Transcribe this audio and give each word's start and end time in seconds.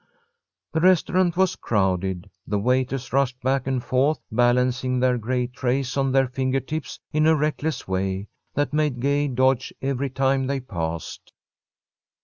The 0.71 0.79
restaurant 0.81 1.37
was 1.37 1.55
crowded. 1.55 2.27
The 2.47 2.57
waiters 2.57 3.13
rushed 3.13 3.39
back 3.41 3.67
and 3.67 3.83
forth, 3.83 4.17
balancing 4.31 4.99
their 4.99 5.19
great 5.19 5.53
trays 5.53 5.95
on 5.95 6.11
their 6.11 6.25
finger 6.27 6.59
tips 6.59 6.99
in 7.13 7.27
a 7.27 7.35
reckless 7.35 7.87
way 7.87 8.27
that 8.55 8.73
made 8.73 8.99
Gay 8.99 9.27
dodge 9.27 9.71
every 9.79 10.09
time 10.09 10.47
they 10.47 10.59
passed. 10.59 11.31